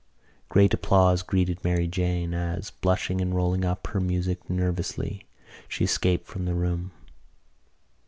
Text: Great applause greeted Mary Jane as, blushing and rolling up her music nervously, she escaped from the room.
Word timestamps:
Great 0.49 0.73
applause 0.73 1.21
greeted 1.21 1.63
Mary 1.63 1.85
Jane 1.87 2.33
as, 2.33 2.71
blushing 2.71 3.21
and 3.21 3.35
rolling 3.35 3.63
up 3.63 3.85
her 3.85 3.99
music 3.99 4.49
nervously, 4.49 5.27
she 5.67 5.83
escaped 5.83 6.25
from 6.25 6.45
the 6.45 6.55
room. 6.55 6.89